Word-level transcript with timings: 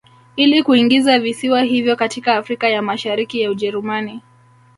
Ili 0.35 0.63
kuingiza 0.63 1.19
visiwa 1.19 1.61
hivyo 1.61 1.95
katika 1.95 2.35
Afrika 2.37 2.69
ya 2.69 2.81
Mashariki 2.81 3.41
ya 3.41 3.51
Ujerumani 3.51 4.21